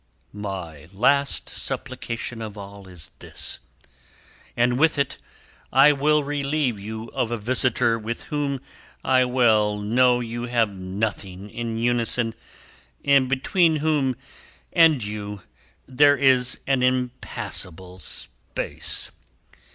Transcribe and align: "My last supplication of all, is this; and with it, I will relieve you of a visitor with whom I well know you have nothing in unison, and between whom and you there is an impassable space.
"My 0.33 0.89
last 0.91 1.47
supplication 1.47 2.41
of 2.41 2.57
all, 2.57 2.87
is 2.87 3.11
this; 3.19 3.59
and 4.57 4.79
with 4.79 4.97
it, 4.97 5.19
I 5.71 5.91
will 5.91 6.23
relieve 6.23 6.79
you 6.79 7.09
of 7.13 7.29
a 7.29 7.37
visitor 7.37 7.99
with 7.99 8.23
whom 8.23 8.61
I 9.03 9.25
well 9.25 9.77
know 9.77 10.19
you 10.19 10.45
have 10.45 10.71
nothing 10.71 11.51
in 11.51 11.77
unison, 11.77 12.33
and 13.05 13.29
between 13.29 13.75
whom 13.75 14.15
and 14.73 15.03
you 15.03 15.43
there 15.87 16.17
is 16.17 16.59
an 16.65 16.81
impassable 16.81 17.99
space. 17.99 19.11